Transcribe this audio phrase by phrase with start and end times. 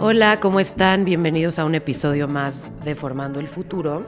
[0.00, 1.04] Hola, ¿cómo están?
[1.04, 4.06] Bienvenidos a un episodio más de Formando el Futuro.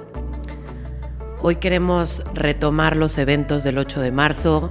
[1.43, 4.71] Hoy queremos retomar los eventos del 8 de marzo,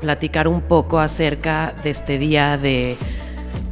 [0.00, 2.96] platicar un poco acerca de este día, de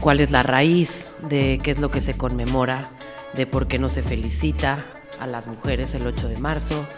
[0.01, 2.91] cuál es la raíz, de qué es lo que se conmemora,
[3.35, 4.85] de por qué no se felicita
[5.21, 6.89] a las mujeres el 8 de marzo,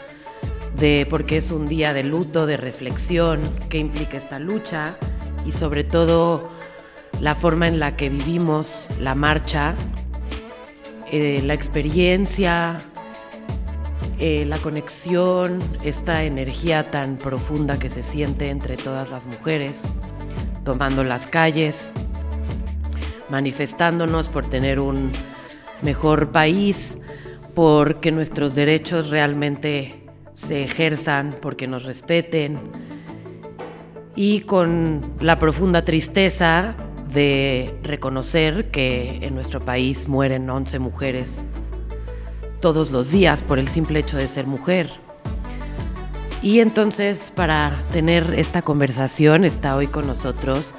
[0.78, 4.96] de por qué es un día de luto, de reflexión, qué implica esta lucha
[5.44, 6.48] y sobre todo
[7.20, 9.74] la forma en la que vivimos la marcha,
[11.12, 12.76] eh, la experiencia,
[14.18, 19.88] eh, la conexión, esta energía tan profunda que se siente entre todas las mujeres,
[20.64, 21.92] tomando las calles,
[23.28, 25.10] manifestándonos por tener un
[25.82, 26.98] mejor país,
[27.54, 32.58] porque nuestros derechos realmente se ejerzan, porque nos respeten.
[34.14, 36.76] Y con la profunda tristeza
[37.12, 41.44] de reconocer que en nuestro país mueren 11 mujeres
[42.60, 44.90] todos los días por el simple hecho de ser mujer.
[46.42, 50.74] Y entonces para tener esta conversación está hoy con nosotros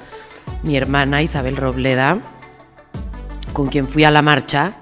[0.62, 2.18] mi hermana Isabel Robleda,
[3.52, 4.74] con quien fui a la marcha,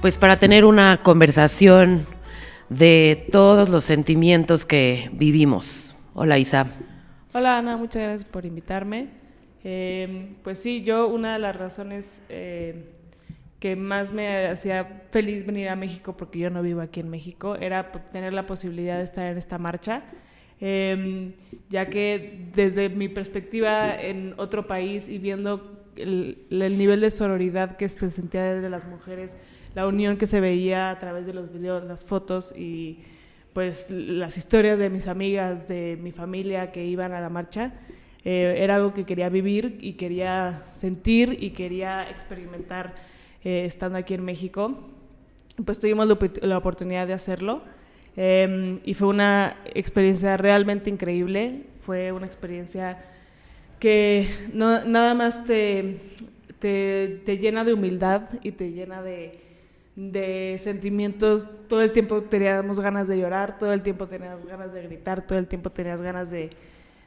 [0.00, 2.06] pues para tener una conversación
[2.68, 5.94] de todos los sentimientos que vivimos.
[6.14, 6.66] Hola Isa.
[7.32, 9.19] Hola Ana, muchas gracias por invitarme.
[9.64, 12.84] Eh, pues sí, yo una de las razones eh,
[13.58, 17.56] que más me hacía feliz venir a México, porque yo no vivo aquí en México,
[17.56, 20.02] era tener la posibilidad de estar en esta marcha.
[20.62, 21.32] Em,
[21.70, 27.76] ya que desde mi perspectiva en otro país y viendo el, el, nivel de sororidad
[27.76, 29.38] que se sentía desde las mujeres,
[29.74, 32.98] la unión que se veía a través de los videos, las fotos y
[33.52, 37.72] pues las historias de mis amigas, de mi familia que iban a la marcha,
[38.24, 42.94] eh, era algo que quería vivir y quería sentir y quería experimentar
[43.44, 44.78] eh, estando aquí en México.
[45.64, 46.06] Pues tuvimos
[46.42, 47.62] la, oportunidad de hacerlo
[48.16, 51.62] em, y fue una experiencia realmente increíble.
[51.84, 53.02] Fue una experiencia
[53.78, 55.96] que no, nada más te,
[56.58, 59.40] te, te, llena de humildad y te llena de,
[59.96, 61.46] de sentimientos.
[61.68, 65.38] Todo el tiempo teníamos ganas de llorar, todo el tiempo tenías ganas de gritar, todo
[65.38, 66.50] el tiempo tenías ganas de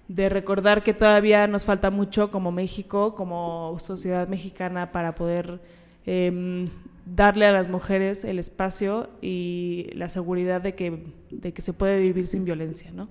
[0.08, 5.60] de recordar que todavía nos falta mucho como México, como sociedad mexicana, para poder
[6.06, 6.68] em,
[7.06, 12.00] darle a las mujeres el espacio y la seguridad de que, de que se puede
[12.00, 13.10] vivir sin violencia, ¿no?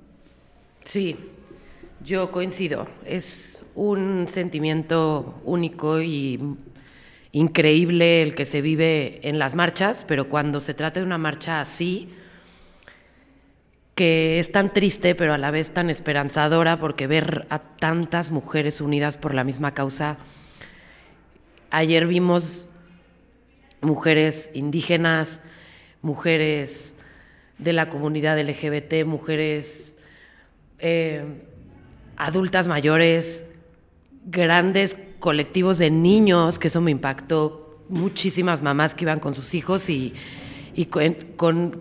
[0.84, 1.16] Sí,
[2.04, 2.86] yo coincido.
[3.06, 6.41] Es un sentimiento único y
[7.32, 11.60] increíble el que se vive en las marchas, pero cuando se trata de una marcha
[11.60, 12.10] así,
[13.94, 18.80] que es tan triste, pero a la vez tan esperanzadora, porque ver a tantas mujeres
[18.80, 20.16] unidas por la misma causa.
[21.70, 22.69] Ayer vimos
[23.80, 25.41] mujeres indígenas,
[26.00, 26.97] mujeres
[27.58, 29.97] de la comunidad LGBT, mujeres
[30.78, 31.24] eh,
[32.16, 33.44] adultas mayores,
[34.26, 39.88] grandes colectivos de niños, que eso me impactó, muchísimas mamás que iban con sus hijos
[39.88, 40.14] y
[40.75, 41.15] y con,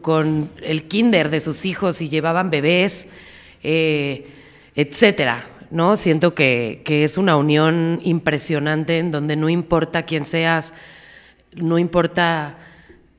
[0.01, 3.07] con, el kinder de sus hijos y llevaban bebés,
[3.63, 4.27] eh,
[4.75, 5.45] etcétera.
[5.69, 5.95] ¿no?
[5.95, 10.73] Siento que, que, es una unión impresionante en donde no importa quién seas,
[11.53, 12.57] no importa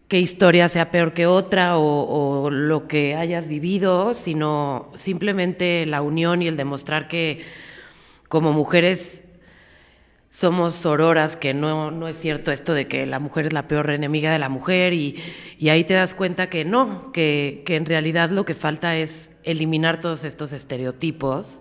[0.08, 6.02] qué historia sea peor que otra o, o, lo que hayas vivido, sino simplemente la
[6.02, 7.42] unión y el demostrar que
[8.28, 9.21] como mujeres
[10.32, 13.90] somos sororas, que no, no es cierto esto de que la mujer es la peor
[13.90, 15.22] enemiga de la mujer y,
[15.58, 19.30] y ahí te das cuenta que no, que, que, en realidad lo que falta es
[19.42, 21.60] eliminar todos estos estereotipos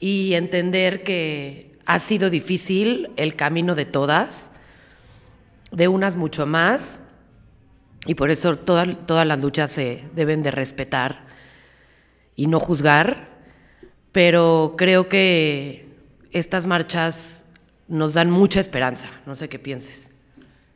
[0.00, 4.50] y entender que ha sido difícil el camino de todas,
[5.70, 6.98] de unas mucho más,
[8.06, 11.26] y por eso todas todas las luchas se deben de respetar
[12.34, 13.28] y no juzgar,
[14.12, 15.90] pero creo que
[16.32, 17.42] estas marchas
[17.88, 19.08] nos dan mucha esperanza.
[19.26, 20.10] No sé qué pienses.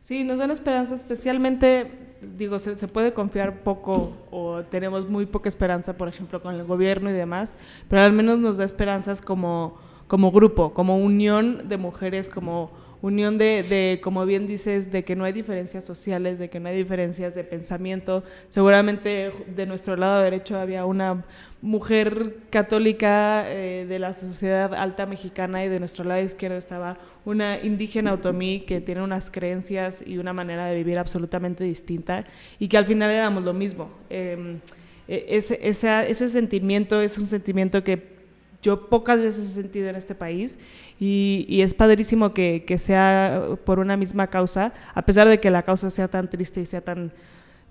[0.01, 5.97] Sí, nos dan esperanza, especialmente, digo, se, puede confiar poco o tenemos muy poca esperanza,
[5.97, 7.57] por ejemplo, con el gobierno y demás,
[7.89, 9.79] pero al menos nos da esperanzas como,
[10.09, 12.71] como grupo, como unión de mujeres, como
[13.03, 16.69] unión de, de, como bien dices, de que no hay diferencias sociales, de que no
[16.69, 18.23] hay diferencias de pensamiento.
[18.49, 21.25] Seguramente de nuestro lado derecho había una
[21.63, 27.59] mujer católica eh, de la sociedad alta mexicana y de nuestro lado izquierdo estaba una
[27.61, 32.25] indígena otomí que tiene unas creencias y una manera de vivir absolutamente distinta
[32.59, 33.91] y que al final éramos lo mismo.
[34.09, 34.59] Eh,
[35.07, 38.21] ese, ese, ese sentimiento es un sentimiento que
[38.63, 40.59] yo pocas veces he sentido en este país
[41.01, 45.51] y, y es padrísimo que, que, sea por una misma causa, a pesar de que
[45.51, 47.11] la causa sea tan triste y sea tan,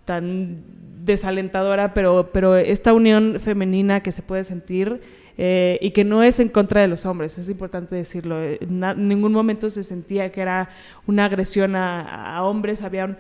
[0.04, 0.64] tan
[1.06, 5.02] desalentadora, pero, pero esta unión femenina que se puede sentir
[5.38, 9.32] eh, y que no es en contra de los hombres, es importante decirlo, en ningún
[9.32, 10.70] momento se sentía que era
[11.06, 13.18] una agresión a, a hombres, habían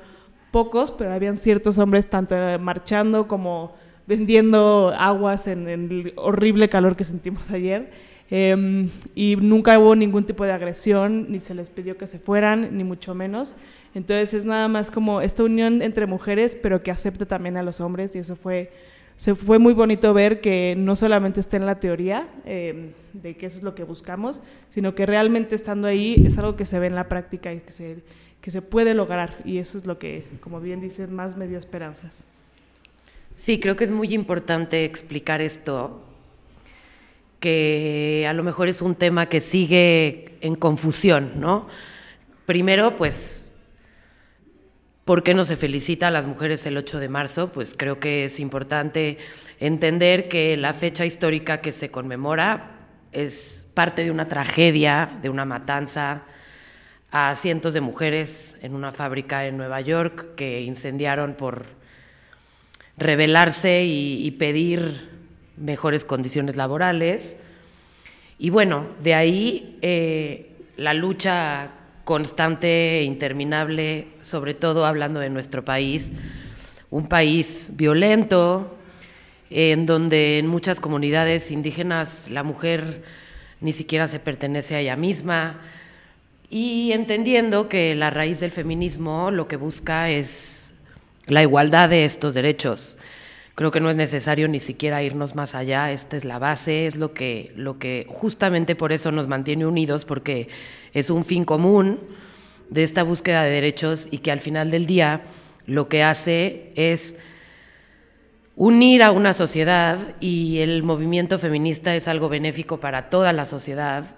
[0.51, 3.75] pocos, pero habían ciertos hombres tanto marchando como
[4.09, 8.08] vendiendo aguas en, el horrible calor que sentimos ayer.
[8.31, 12.77] Em, y nunca hubo ningún tipo de agresión, ni se les pidió que se fueran,
[12.77, 13.55] ni mucho menos.
[13.95, 17.81] Entonces es nada más como esta unión entre mujeres, pero que acepte también a los
[17.81, 18.71] hombres, y eso fue,
[19.17, 23.47] se fue muy bonito ver que no solamente está en la teoría em, de que
[23.47, 26.85] eso es lo que buscamos, sino que realmente estando ahí es algo que se ve
[26.85, 27.97] en la práctica y que se,
[28.41, 31.57] que se puede lograr, y eso es lo que, como bien dices, más me dio
[31.57, 32.25] esperanzas.
[33.33, 36.03] Sí, creo que es muy importante explicar esto,
[37.39, 41.67] que a lo mejor es un tema que sigue en confusión, ¿no?
[42.45, 43.49] Primero, pues,
[45.05, 47.51] ¿por qué no se felicita a las mujeres el 8 de marzo?
[47.51, 49.17] Pues creo que es importante
[49.59, 55.45] entender que la fecha histórica que se conmemora es parte de una tragedia, de una
[55.45, 56.23] matanza
[57.11, 61.65] a cientos de mujeres en una fábrica en Nueva York que incendiaron por
[62.97, 65.08] rebelarse y, pedir
[65.59, 67.37] mejores condiciones laborales.
[68.37, 71.71] Y bueno, de ahí eh, la lucha
[72.05, 76.11] constante e interminable, sobre todo hablando de nuestro país,
[76.89, 78.75] un país violento,
[79.49, 83.03] en donde en muchas comunidades indígenas la mujer
[83.61, 85.59] ni siquiera se pertenece a ella misma,
[86.49, 90.73] y entendiendo que la raíz del feminismo lo que busca es
[91.27, 92.97] la igualdad de estos derechos.
[93.59, 96.95] Creo que no es necesario ni siquiera irnos más allá, esta es la base, es
[96.95, 100.47] lo que, lo que justamente por eso nos mantiene unidos, porque
[100.93, 101.99] es un fin común
[102.69, 105.23] de esta búsqueda de derechos y que al final del día
[105.65, 107.17] lo que hace es
[108.55, 114.15] unir a una sociedad y el movimiento feminista es algo benéfico para toda la sociedad,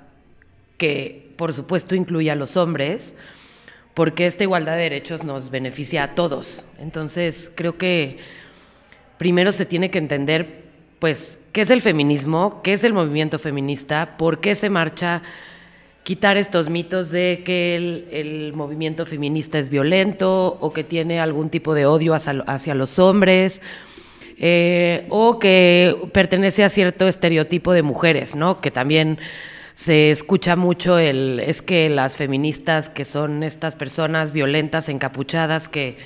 [0.77, 3.15] que por supuesto incluye a los hombres,
[3.95, 6.63] porque esta igualdad de derechos nos beneficia a todos.
[6.77, 8.19] Entonces, creo que
[9.21, 10.63] primero se tiene que entender,
[10.97, 15.21] pues, qué es el feminismo, qué es el movimiento feminista, por qué se marcha,
[16.01, 21.75] quitar estos mitos de que el, movimiento feminista es violento o que tiene algún tipo
[21.75, 23.61] de odio hacia, los hombres.
[24.39, 28.59] Eh, o que pertenece a cierto estereotipo de mujeres, ¿no?
[28.59, 29.19] Que también
[29.75, 35.97] se escucha mucho el es que las feministas que son estas personas violentas encapuchadas que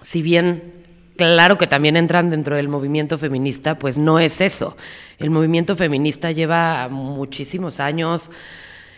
[0.00, 0.81] si bien
[1.22, 4.76] claro que también entran dentro del movimiento feminista, pues no es eso.
[5.18, 8.30] El movimiento feminista lleva muchísimos años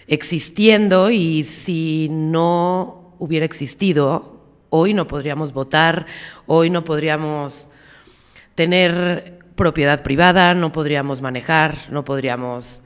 [0.07, 6.07] existiendo y si no hubiera existido, hoy no podríamos votar,
[6.47, 7.69] hoy no podríamos
[8.55, 12.83] tener propiedad privada, no podríamos manejar, no podríamos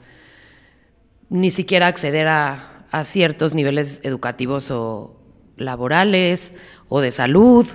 [1.29, 2.65] ni siquiera acceder a,
[3.03, 5.15] ciertos niveles educativos o
[5.57, 6.55] laborales
[6.87, 7.67] o de salud.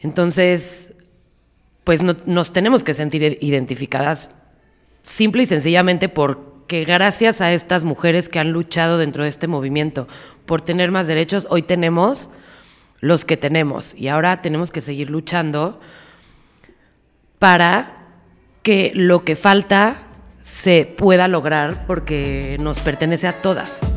[0.00, 0.94] Entonces,
[1.84, 4.30] pues nos tenemos que sentir identificadas
[5.02, 10.08] simple y sencillamente porque gracias a estas mujeres que han luchado dentro de este movimiento
[10.46, 12.30] por tener más derechos, hoy tenemos
[13.00, 15.80] los que tenemos y ahora tenemos que seguir luchando
[17.38, 18.08] para
[18.62, 20.02] que lo que falta
[20.40, 23.95] se pueda lograr porque nos pertenece a todas.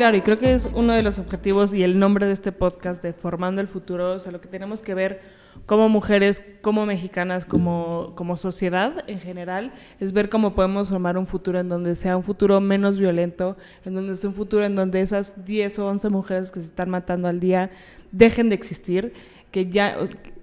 [0.00, 3.02] Claro, y creo que es uno de los objetivos y el nombre de este podcast
[3.02, 5.20] de Formando el Futuro, o sea, lo que tenemos que ver
[5.66, 11.26] como mujeres, como mexicanas, como, como sociedad en general, es ver cómo podemos formar un
[11.26, 15.02] futuro en donde sea un futuro menos violento, en donde sea un futuro en donde
[15.02, 17.70] esas 10 o 11 mujeres que se están matando al día
[18.10, 19.12] dejen de existir,
[19.50, 19.98] que ya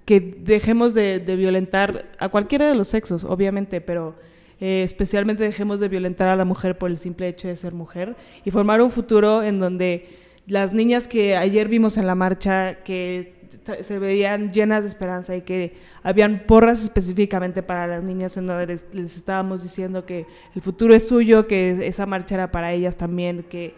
[0.06, 4.14] que dejemos de, violentar a cualquiera de los sexos, obviamente, pero
[4.60, 8.16] eh, especialmente dejemos de violentar a la mujer por el simple hecho de ser mujer
[8.44, 10.10] y formar un futuro en donde
[10.48, 13.36] las niñas que ayer vimos en la marcha, que
[13.82, 18.68] se veían llenas de esperanza y que habían porras específicamente para las niñas en donde
[18.68, 23.44] les, estábamos diciendo que el futuro es suyo, que esa marcha era para ellas también,
[23.44, 23.76] que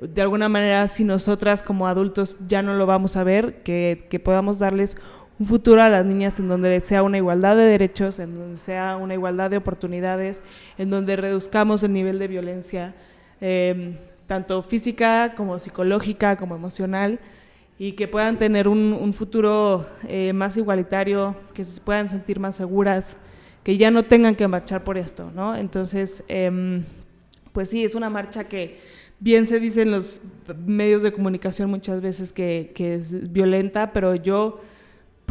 [0.00, 4.20] de alguna manera si nosotras como adultos ya no lo vamos a ver, que, que
[4.20, 4.96] podamos darles
[5.38, 8.96] un futuro a las niñas en donde sea una igualdad de derechos, en donde sea
[8.96, 10.42] una igualdad de oportunidades,
[10.78, 12.94] en donde reduzcamos el nivel de violencia.
[13.40, 13.96] Eh,
[14.32, 17.20] tanto física como psicológica, como emocional,
[17.78, 23.16] y que puedan tener un, futuro eh, más igualitario, que se puedan sentir más seguras,
[23.62, 25.54] que ya no tengan que marchar por esto, ¿no?
[25.54, 26.84] Entonces, em,
[27.52, 28.78] pues sí, es una marcha que
[29.20, 30.22] bien se dice en los
[30.64, 34.60] medios de comunicación muchas veces que es violenta, pero yo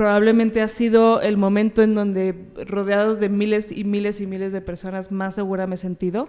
[0.01, 2.33] probablemente ha sido el momento en donde
[2.65, 6.27] rodeados de miles y miles y miles de personas más segura me he sentido.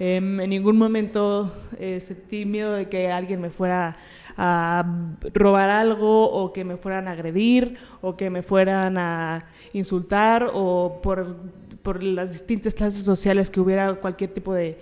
[0.00, 3.96] Em, en ningún momento eh, sentí miedo de que alguien me fuera
[4.36, 4.84] a
[5.32, 10.98] robar algo o que me fueran a agredir o que me fueran a insultar o
[11.00, 11.36] por,
[11.80, 14.80] por las distintas clases sociales que hubiera cualquier tipo de,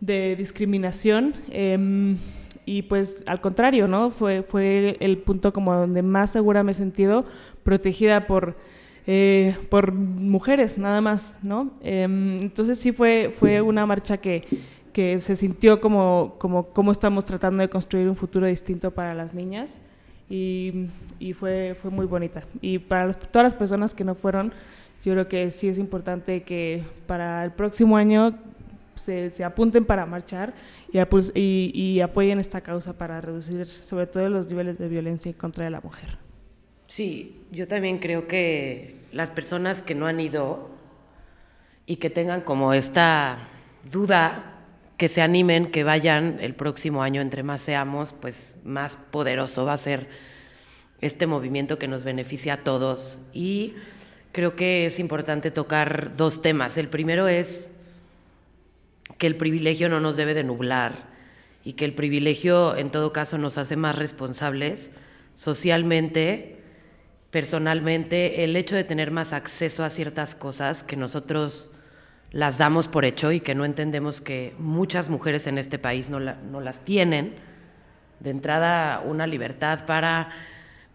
[0.00, 1.34] de discriminación.
[1.50, 2.16] Em,
[2.66, 4.10] y pues al contrario, ¿no?
[4.10, 7.26] Fue, fue el punto como donde más segura me he sentido,
[7.62, 8.56] protegida por,
[9.06, 11.72] eh, por mujeres, nada más, ¿no?
[11.82, 14.46] Em, entonces sí fue, fue una marcha que,
[14.92, 19.34] que se sintió como, como, como estamos tratando de construir un futuro distinto para las
[19.34, 19.80] niñas
[20.30, 20.86] y,
[21.18, 22.44] y fue, fue muy bonita.
[22.60, 24.52] Y para todas las personas que no fueron,
[25.04, 28.38] yo creo que sí es importante que para el próximo año
[28.96, 30.54] se, apunten para marchar
[30.92, 35.80] y, apoyen esta causa para reducir sobre todo los niveles de violencia en contra la
[35.80, 36.18] mujer.
[36.86, 40.70] Sí, yo también creo que las personas que no han ido
[41.86, 43.48] y que tengan como esta
[43.90, 44.60] duda,
[44.96, 49.72] que se animen, que vayan el próximo año, entre más seamos, pues más poderoso va
[49.72, 50.08] a ser
[51.00, 53.18] este movimiento que nos beneficia a todos.
[53.32, 53.74] Y
[54.32, 56.76] creo que es importante tocar dos temas.
[56.76, 57.70] El primero es
[59.18, 61.14] que el privilegio no nos debe de nublar
[61.64, 64.92] y que el privilegio en todo caso nos hace más responsables
[65.34, 66.60] socialmente,
[67.30, 71.70] personalmente, el hecho de tener más acceso a ciertas cosas que nosotros
[72.30, 76.20] las damos por hecho y que no entendemos que muchas mujeres en este país no,
[76.20, 77.34] las tienen.
[78.20, 80.30] De entrada, una libertad para,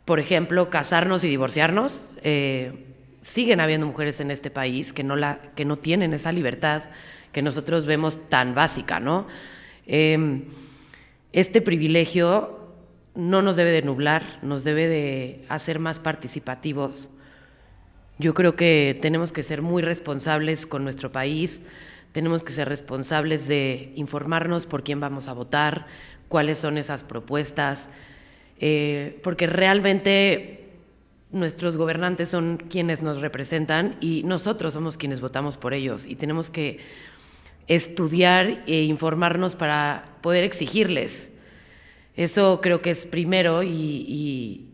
[0.06, 2.10] por ejemplo, casarnos y divorciarnos.
[2.24, 2.86] Eh,
[3.22, 6.84] siguen habiendo mujeres en este país que no, la, que no tienen esa libertad
[7.32, 9.28] que nosotros vemos tan básica, ¿no?
[9.86, 10.46] Em,
[11.32, 12.60] este privilegio
[13.16, 17.10] no nos debe de nublar, nos debe de hacer más participativos.
[18.18, 21.62] Yo creo que tenemos que ser muy responsables con nuestro país,
[22.12, 25.88] tenemos que ser responsables de informarnos por quién vamos a votar,
[26.28, 27.90] cuáles son esas propuestas,
[28.60, 30.60] eh, porque realmente
[31.32, 36.50] nuestros gobernantes son quienes nos representan y nosotros somos quienes votamos por ellos y tenemos
[36.50, 36.80] que
[37.70, 41.32] estudiar e informarnos para poder exigirles.
[42.16, 44.66] Eso creo que es primero y,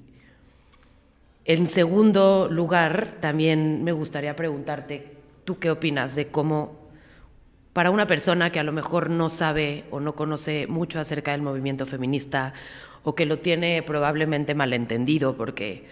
[1.44, 5.12] en segundo lugar también me gustaría preguntarte,
[5.44, 6.86] ¿tú qué opinas de cómo
[7.74, 11.42] para una persona que a lo mejor no sabe o no conoce mucho acerca del
[11.42, 12.54] movimiento feminista
[13.04, 15.86] o que lo tiene probablemente malentendido porque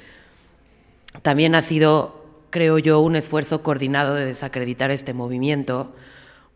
[1.22, 5.94] también ha sido, creo yo, un esfuerzo coordinado de desacreditar este movimiento,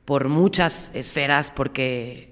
[0.07, 2.31] por muchas esferas, porque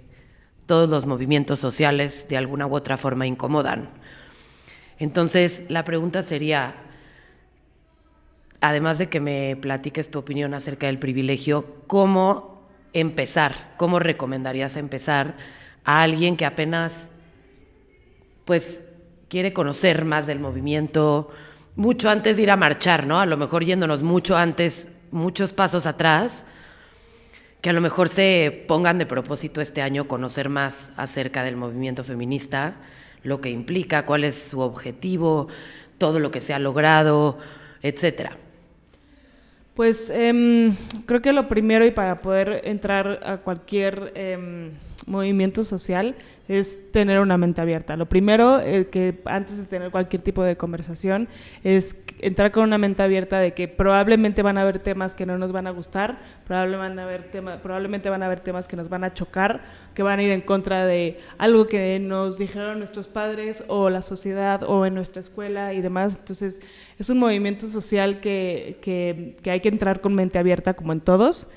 [0.66, 3.90] todos los movimientos sociales de alguna u otra forma incomodan.
[4.98, 6.76] Entonces, la pregunta sería,
[8.62, 13.74] además de que me platiques tu opinión acerca del privilegio, ¿cómo empezar?
[13.76, 15.36] ¿Cómo recomendarías empezar
[15.84, 17.10] a alguien que apenas,
[18.46, 18.86] pues,
[19.28, 21.30] quiere conocer más del movimiento,
[21.76, 23.20] mucho antes de ir a marchar, ¿no?
[23.20, 26.46] A lo mejor yéndonos mucho antes, muchos pasos atrás,
[27.66, 32.04] que a lo mejor se pongan de propósito este año conocer más acerca del movimiento
[32.04, 32.76] feminista,
[33.24, 35.48] lo que implica, cuál es su objetivo,
[35.98, 37.40] todo lo que se ha logrado,
[37.82, 38.38] etcétera.
[39.74, 40.76] Pues em,
[41.08, 44.70] creo que lo primero y para poder entrar a cualquier em,
[45.06, 46.16] movimiento social
[46.48, 47.98] es tener una mente abierta.
[47.98, 51.28] Lo primero eh, que antes de tener cualquier tipo de conversación
[51.64, 55.38] es entrar con una mente abierta de que probablemente van a haber temas que no
[55.38, 58.90] nos van a gustar, probablemente van a haber, probablemente van a haber temas que nos
[58.90, 59.64] van a chocar,
[59.96, 64.04] que van a ir en contra de algo que nos dijeron nuestros padres o la
[64.04, 66.18] sociedad o en nuestra escuela y demás.
[66.20, 66.62] Entonces
[67.00, 71.02] es un movimiento social que, que, que hay que entrar con mente abierta como en
[71.02, 71.48] todos.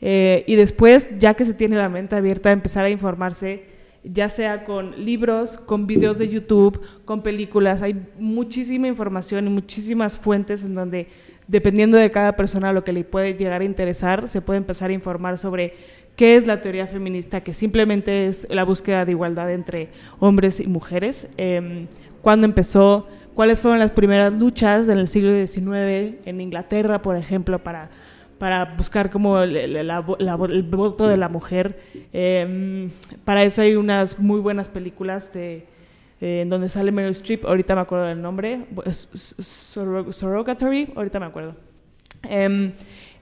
[0.00, 3.66] Eh, y después, ya que se tiene la mente abierta, empezar a informarse,
[4.04, 7.82] ya sea con libros, con videos de YouTube, con películas.
[7.82, 11.08] Hay muchísima información y muchísimas fuentes en donde,
[11.46, 14.94] dependiendo de cada persona, lo que le puede llegar a interesar, se puede empezar a
[14.94, 15.74] informar sobre
[16.16, 19.88] qué es la teoría feminista, que simplemente es la búsqueda de igualdad entre
[20.20, 21.28] hombres y mujeres.
[21.36, 21.86] Eh,
[22.22, 27.62] cuándo empezó, cuáles fueron las primeras luchas en el siglo XIX en Inglaterra, por ejemplo,
[27.62, 27.90] para
[28.38, 31.80] para buscar como el, voto de la mujer.
[32.12, 32.90] Em,
[33.24, 35.66] para eso hay unas muy buenas películas de,
[36.20, 41.54] eh, en donde sale Meryl Streep, ahorita me acuerdo del nombre, Surrogatory, ahorita me acuerdo.
[42.22, 42.72] Em,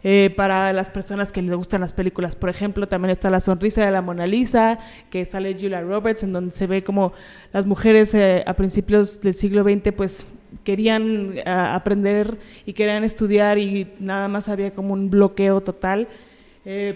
[0.09, 2.37] eh, para las personas que les gustan las películas.
[2.37, 4.79] Por ejemplo, también está La Sonrisa de la Mona Lisa,
[5.11, 7.13] que sale Julia Roberts, en donde se ve como
[7.53, 10.27] las mujeres eh, a principios del siglo XX pues
[10.65, 16.09] querían eh, aprender y querían estudiar y nada más había como un bloqueo total.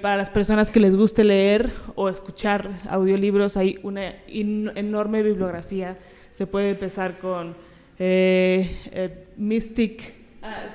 [0.02, 5.96] para las personas que les guste leer o escuchar audiolibros hay una enorme bibliografía.
[6.32, 7.54] Se puede empezar con
[9.36, 10.68] Mystic Ah,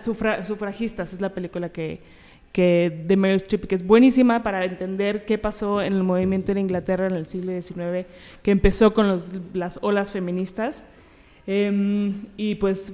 [0.44, 2.00] sufragistas es la película que,
[2.52, 6.60] que de Meryl Streep, que es buenísima para entender qué pasó en el movimiento en
[6.60, 8.06] Inglaterra en el siglo XIX,
[8.44, 10.86] que empezó con los, las olas feministas.
[11.48, 12.92] Em, y pues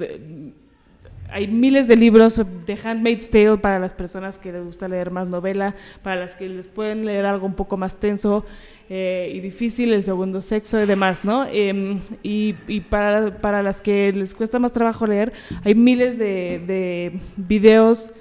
[1.31, 5.27] hay miles de libros de Handmaid's Tale para las personas que les gusta leer más
[5.27, 8.46] novela, para las que les pueden leer algo un poco más tenso
[8.89, 11.46] eh, y difícil, el segundo sexo y demás, ¿no?
[11.50, 15.31] Em, y, y para, para, las que les cuesta más trabajo leer,
[15.63, 18.12] hay miles de, de videos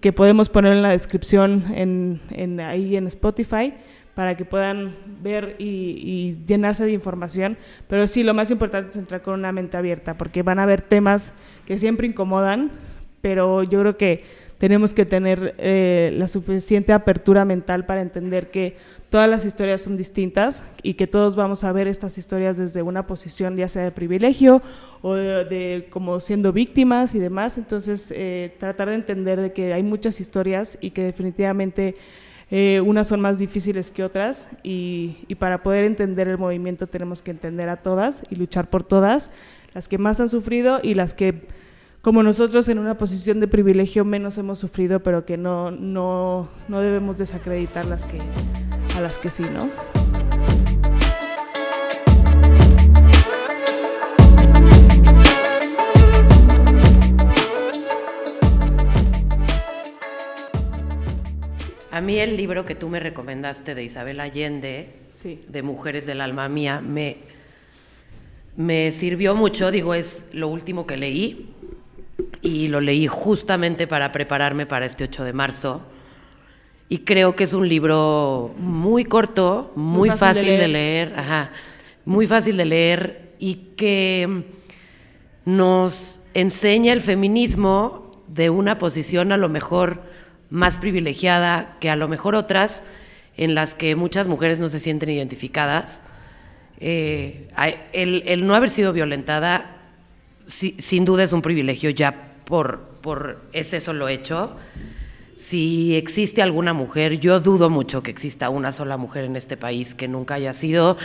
[0.00, 3.72] que podemos poner en la descripción en, en, ahí en Spotify
[4.20, 7.56] para que puedan ver y, llenarse de información.
[7.88, 10.82] Pero sí, lo más importante es entrar con una mente abierta, porque van a haber
[10.82, 11.32] temas
[11.64, 12.70] que siempre incomodan,
[13.22, 14.22] pero yo creo que
[14.58, 18.76] tenemos que tener eh, la suficiente apertura mental para entender que
[19.08, 23.06] todas las historias son distintas y que todos vamos a ver estas historias desde una
[23.06, 24.60] posición ya sea de privilegio
[25.00, 27.56] o de, como siendo víctimas y demás.
[27.56, 31.96] Entonces, eh, tratar de entender de que hay muchas historias y que definitivamente
[32.50, 37.30] eh, unas son más difíciles que otras y, para poder entender el movimiento tenemos que
[37.30, 39.30] entender a todas y luchar por todas,
[39.72, 41.46] las que más han sufrido y las que,
[42.02, 46.80] como nosotros en una posición de privilegio, menos hemos sufrido, pero que no, no, no
[46.80, 48.18] debemos desacreditar las que,
[48.96, 49.70] a las que sí, ¿no?
[62.00, 64.88] A mí el libro que tú me recomendaste de Isabel Allende,
[65.48, 67.18] de Mujeres del Alma Mía, me,
[68.56, 71.50] me sirvió mucho, digo, es lo último que leí
[72.40, 75.82] y lo leí justamente para prepararme para este 8 de marzo.
[76.88, 81.12] Y creo que es un libro muy corto, muy, fácil, de leer,
[82.06, 84.44] muy fácil de leer y que
[85.44, 90.08] nos enseña el feminismo de una posición a lo mejor
[90.50, 92.82] más privilegiada que a lo mejor otras
[93.36, 96.02] en las que muchas mujeres no se sienten identificadas.
[96.78, 97.48] Eh,
[97.92, 99.76] el, no haber sido violentada
[100.46, 104.56] sin duda es un privilegio ya por, por ese solo hecho.
[105.36, 109.94] Si existe alguna mujer, yo dudo mucho que exista una sola mujer en este país
[109.94, 110.98] que nunca haya sido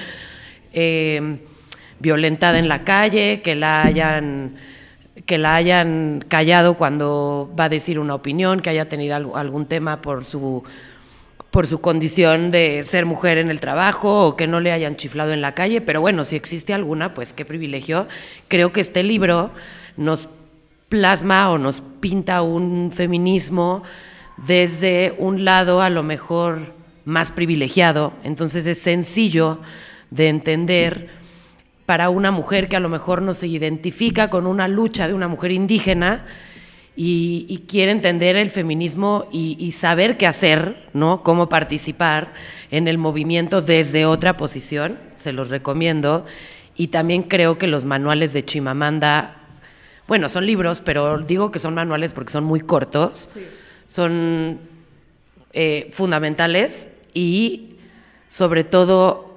[0.73, 1.37] eh,
[1.99, 4.55] violentada en la calle, que la hayan
[5.25, 10.01] que la hayan callado cuando va a decir una opinión, que haya tenido algún tema
[10.01, 10.63] por su
[11.55, 15.31] por su condición de ser mujer en el trabajo o que no le hayan chiflado
[15.31, 18.09] en la calle, pero bueno, si existe alguna, pues qué privilegio.
[18.49, 19.51] Creo que este libro
[19.95, 20.27] nos
[20.89, 23.83] plasma o nos pinta un feminismo
[24.35, 26.59] desde un lado a lo mejor
[27.05, 29.59] más privilegiado, entonces es sencillo
[30.11, 31.09] de entender
[31.85, 35.27] para una mujer que a lo mejor no se identifica con una lucha de una
[35.27, 36.25] mujer indígena
[36.95, 41.23] y, quiere entender el feminismo y, saber qué hacer, ¿no?
[41.23, 42.33] Cómo participar
[42.71, 46.25] en el movimiento desde otra posición, se los recomiendo.
[46.75, 49.35] Y también creo que los manuales de Chimamanda,
[50.07, 53.29] bueno, son libros, pero digo que son manuales porque son muy cortos,
[53.87, 54.59] son
[55.53, 57.75] eh, fundamentales y
[58.27, 59.34] sobre todo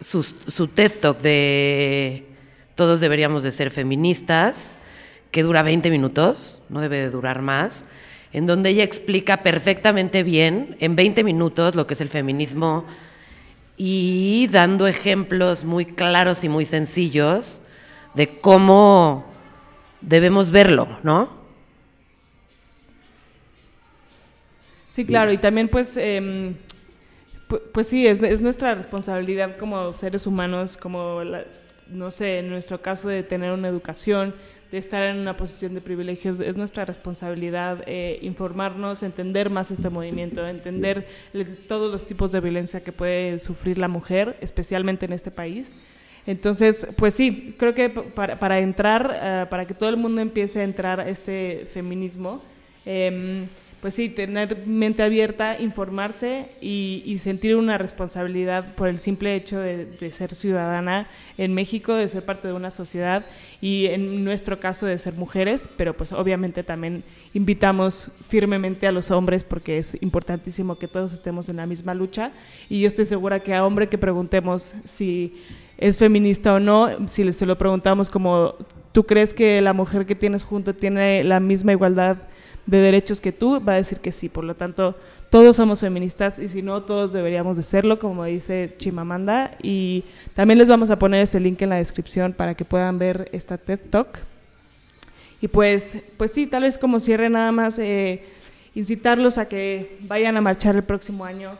[0.00, 2.26] su, TED Talk de
[2.74, 4.78] Todos deberíamos de ser feministas,
[5.30, 7.84] que dura 20 minutos, no debe de durar más,
[8.32, 12.86] en donde ella explica perfectamente bien, en 20 minutos, lo que es el feminismo
[13.76, 17.62] y dando ejemplos muy claros y muy sencillos
[18.14, 19.24] de cómo
[20.00, 21.38] debemos verlo, ¿no?
[24.90, 26.56] Sí, claro, y también pues em,
[27.48, 31.20] pues, sí, es, nuestra responsabilidad como seres humanos, como,
[31.88, 34.34] no sé, en nuestro caso de tener una educación,
[34.70, 39.88] de estar en una posición de privilegios, es nuestra responsabilidad eh, informarnos, entender más este
[39.88, 41.06] movimiento, entender
[41.66, 45.74] todos los tipos de violencia que puede sufrir la mujer, especialmente en este país.
[46.26, 50.64] Entonces, pues sí, creo que para, entrar, eh, para que todo el mundo empiece a
[50.64, 52.42] entrar a este feminismo,
[52.84, 53.46] em,
[53.80, 60.10] pues sí, tener mente abierta, informarse y, sentir una responsabilidad por el simple hecho de,
[60.10, 63.24] ser ciudadana en México, de ser parte de una sociedad
[63.60, 69.10] y en nuestro caso de ser mujeres, pero pues obviamente también invitamos firmemente a los
[69.10, 72.32] hombres porque es importantísimo que todos estemos en la misma lucha
[72.68, 75.34] y yo estoy segura que a hombre que preguntemos si
[75.76, 78.54] es feminista o no, si se lo preguntamos como,
[78.92, 82.18] ¿tú crees que la mujer que tienes junto tiene la misma igualdad?
[82.68, 84.28] De derechos que tú, va a decir que sí.
[84.28, 84.94] Por lo tanto,
[85.30, 89.52] todos somos feministas y si no, todos deberíamos de serlo, como dice Chimamanda.
[89.62, 90.04] Y
[90.34, 93.56] también les vamos a poner ese link en la descripción para que puedan ver esta
[93.56, 94.18] TED Talk.
[95.40, 98.22] Y pues, pues sí, tal vez como cierre nada más, eh,
[98.74, 101.52] incitarlos a que vayan a marchar el próximo año.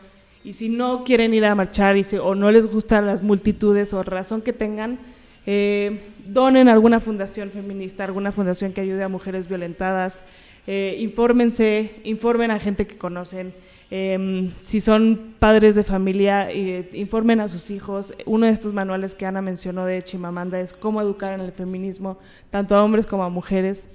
[0.43, 4.43] Y si no quieren ir a marchar o no les gustan las multitudes o razón
[4.43, 4.99] que tengan,
[5.47, 10.21] eh, donen a alguna fundación feminista, alguna fundación que ayude a mujeres violentadas.
[10.71, 13.55] Eh, infórmense, informen a gente que conocen.
[13.89, 18.13] Em, si son padres de familia, eh, informen a sus hijos.
[18.27, 22.19] Uno de estos manuales que Ana mencionó de Chimamanda es cómo educar en el feminismo,
[22.51, 23.89] tanto a hombres como a mujeres.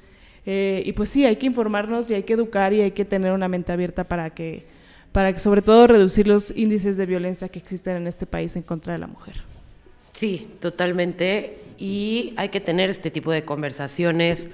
[0.46, 3.30] Eh, y pues sí, hay que informarnos y hay que educar y hay que tener
[3.32, 4.66] una mente abierta para que,
[5.12, 8.62] para que sobre todo reducir los índices de violencia que existen en este país en
[8.62, 9.36] contra de la mujer.
[10.10, 11.56] Sí, totalmente.
[11.78, 14.50] Y hay que tener este tipo de conversaciones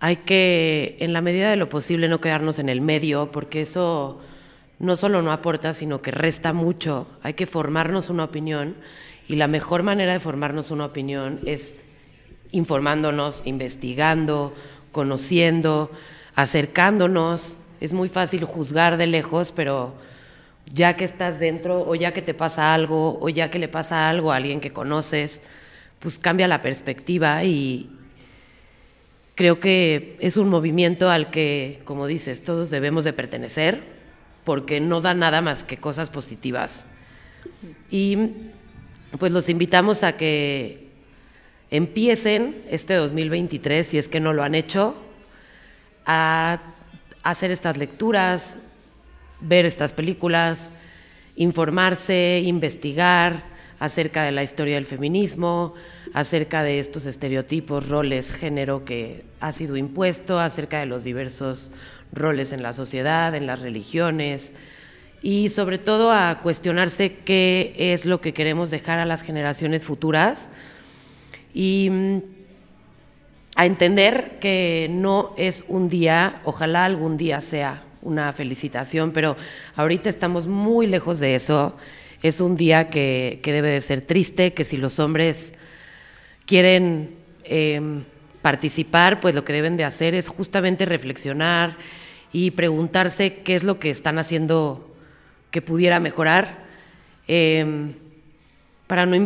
[0.00, 4.18] hay que, en la medida de lo posible, no quedarnos en el medio, porque eso
[4.78, 7.06] no solo no aporta, sino que resta mucho.
[7.22, 8.76] Hay que formarnos una opinión
[9.28, 11.74] y la mejor manera de formarnos una opinión es
[12.50, 14.54] informándonos, investigando,
[14.90, 15.90] conociendo,
[16.34, 17.56] acercándonos.
[17.82, 19.92] Es muy fácil juzgar de lejos, pero
[20.72, 24.08] ya que estás dentro o ya que te pasa algo o ya que le pasa
[24.08, 25.42] algo a alguien que conoces,
[25.98, 27.90] pues cambia la perspectiva y,
[29.40, 33.80] Creo que es un movimiento al que, como dices, todos debemos de pertenecer,
[34.44, 36.84] porque no da nada más que cosas positivas.
[37.90, 38.18] Y
[39.18, 40.88] pues los invitamos a que
[41.70, 45.02] empiecen este 2023, si es que no lo han hecho,
[46.04, 46.60] a
[47.22, 48.58] hacer estas lecturas,
[49.40, 50.70] ver estas películas,
[51.36, 53.42] informarse, investigar
[53.80, 55.74] acerca de la historia del feminismo,
[56.14, 61.72] acerca de estos estereotipos, roles, género que ha sido impuesto, acerca de los diversos
[62.12, 64.52] roles en la sociedad, en las religiones
[65.22, 70.48] y sobre todo a cuestionarse qué es lo que queremos dejar a las generaciones futuras
[71.52, 72.18] y mm,
[73.56, 79.36] a entender que no es un día, ojalá algún día sea una felicitación, pero
[79.76, 81.76] ahorita estamos muy lejos de eso.
[82.22, 85.54] Es un día que, debe de ser triste, que si los hombres
[86.44, 88.04] quieren em,
[88.42, 91.76] participar, pues lo que deben de hacer es justamente reflexionar
[92.32, 94.94] y preguntarse qué es lo que están haciendo
[95.50, 96.64] que pudiera mejorar
[97.26, 97.94] em,
[98.86, 99.16] para, no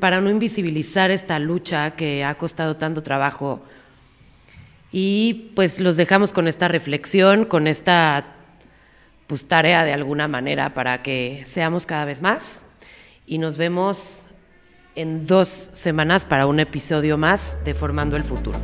[0.00, 3.62] para no invisibilizar esta lucha que ha costado tanto trabajo.
[4.90, 8.37] Y pues los dejamos con esta reflexión, con esta
[9.28, 12.64] pues, tarea de alguna manera para que seamos cada vez más.
[13.26, 14.26] Y nos vemos
[14.96, 18.58] en dos semanas para un episodio más de Formando el Futuro.